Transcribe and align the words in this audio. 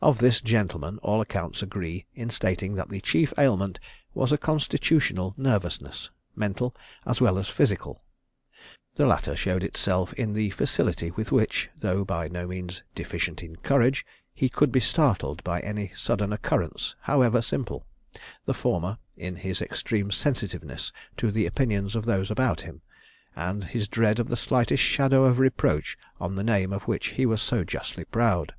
Of 0.00 0.16
this 0.16 0.40
gentleman 0.40 0.96
all 1.02 1.20
accounts 1.20 1.62
agree 1.62 2.06
in 2.14 2.30
stating 2.30 2.74
that 2.76 2.88
the 2.88 3.02
chief 3.02 3.34
ailment 3.36 3.78
was 4.14 4.32
a 4.32 4.38
constitutional 4.38 5.34
nervousness, 5.36 6.08
mental 6.34 6.74
as 7.04 7.20
well 7.20 7.36
as 7.36 7.50
physical. 7.50 8.02
The 8.94 9.04
latter 9.06 9.36
showed 9.36 9.62
itself 9.62 10.14
in 10.14 10.32
the 10.32 10.48
facility 10.48 11.10
with 11.10 11.32
which, 11.32 11.68
though 11.78 12.02
by 12.02 12.28
no 12.28 12.46
means 12.46 12.82
deficient 12.94 13.42
in 13.42 13.56
courage, 13.56 14.06
he 14.32 14.48
could 14.48 14.72
be 14.72 14.80
startled 14.80 15.44
by 15.44 15.60
any 15.60 15.92
sudden 15.94 16.32
occurrence 16.32 16.96
however 17.02 17.42
simple; 17.42 17.84
the 18.46 18.54
former, 18.54 18.96
in 19.18 19.36
his 19.36 19.60
extreme 19.60 20.10
sensitiveness 20.10 20.92
to 21.18 21.30
the 21.30 21.44
opinions 21.44 21.94
of 21.94 22.06
those 22.06 22.30
about 22.30 22.62
him, 22.62 22.80
and 23.36 23.64
his 23.64 23.86
dread 23.86 24.18
of 24.18 24.30
the 24.30 24.34
slightest 24.36 24.82
shadow 24.82 25.26
of 25.26 25.38
reproach 25.38 25.98
on 26.18 26.36
the 26.36 26.42
name 26.42 26.72
of 26.72 26.84
which 26.88 27.08
he 27.08 27.26
was 27.26 27.42
so 27.42 27.64
justly 27.64 28.06
proud. 28.06 28.54